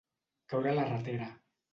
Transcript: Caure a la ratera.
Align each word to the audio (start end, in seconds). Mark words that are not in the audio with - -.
Caure 0.53 0.71
a 0.71 0.73
la 0.79 0.85
ratera. 0.87 1.29